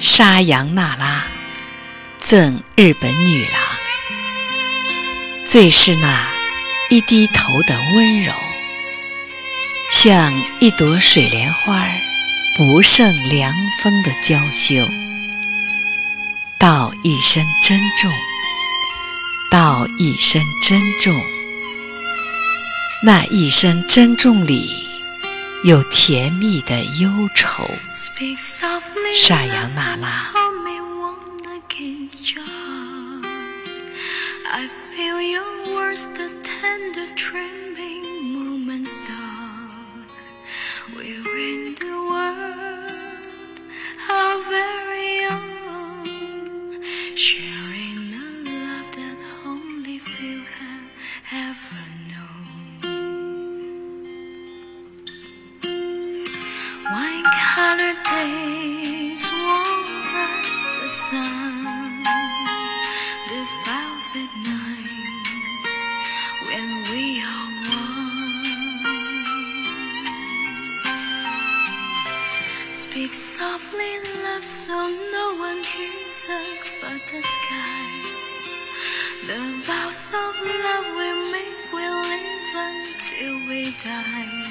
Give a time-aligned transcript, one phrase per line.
[0.00, 1.26] 沙扬娜拉
[2.18, 3.52] 赠日本女郎，
[5.44, 6.26] 最是那
[6.88, 8.32] 一低头的温柔，
[9.90, 11.86] 像一朵水莲花
[12.56, 14.88] 不胜凉风的娇羞。
[16.58, 18.10] 道一声珍重，
[19.50, 21.14] 道一声珍重，
[23.02, 24.89] 那一声珍重里。
[25.62, 27.68] 有甜蜜的忧愁，
[29.14, 30.32] 沙扬娜拉。
[58.10, 59.62] Days by
[60.82, 62.02] the sun,
[63.28, 65.26] the velvet night
[66.46, 68.42] when we are one.
[72.72, 73.92] Speak softly,
[74.24, 74.74] love, so
[75.12, 78.02] no one hears us but the sky.
[79.28, 80.34] The vows of
[80.64, 84.49] love we make will live until we die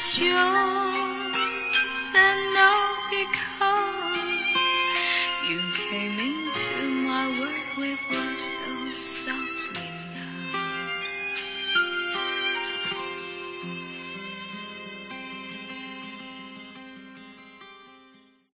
[0.00, 1.36] yours
[2.14, 2.40] and
[5.46, 9.29] you came into my world with love so sad.